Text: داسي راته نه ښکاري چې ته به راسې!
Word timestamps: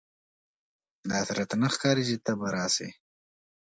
داسي 1.09 1.31
راته 1.37 1.55
نه 1.61 1.67
ښکاري 1.73 2.03
چې 2.09 2.15
ته 2.25 2.31
به 2.39 2.47
راسې! 2.55 2.87